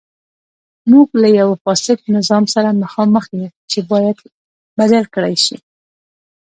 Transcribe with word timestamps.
موږ 0.91 1.07
له 1.21 1.27
یوه 1.39 1.55
فاسد 1.63 1.97
نظام 2.15 2.43
سره 2.53 2.79
مخامخ 2.83 3.25
یو 3.37 3.47
چې 3.71 3.79
باید 3.91 4.17
بدل 4.79 5.03
کړای 5.13 5.35
شي. 5.45 5.57